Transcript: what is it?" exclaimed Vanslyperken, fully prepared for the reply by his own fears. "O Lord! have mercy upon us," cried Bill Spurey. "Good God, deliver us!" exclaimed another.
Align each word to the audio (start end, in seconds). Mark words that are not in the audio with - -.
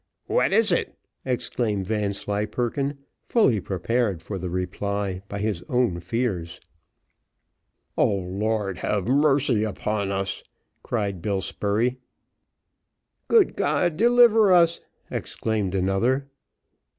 what 0.25 0.51
is 0.51 0.71
it?" 0.71 0.97
exclaimed 1.25 1.85
Vanslyperken, 1.85 2.97
fully 3.21 3.59
prepared 3.61 4.23
for 4.23 4.39
the 4.39 4.49
reply 4.49 5.21
by 5.29 5.37
his 5.37 5.61
own 5.69 5.99
fears. 5.99 6.59
"O 7.95 8.07
Lord! 8.07 8.79
have 8.79 9.05
mercy 9.07 9.63
upon 9.63 10.11
us," 10.11 10.43
cried 10.81 11.21
Bill 11.21 11.39
Spurey. 11.41 11.97
"Good 13.27 13.55
God, 13.55 13.95
deliver 13.95 14.51
us!" 14.51 14.81
exclaimed 15.11 15.75
another. 15.75 16.27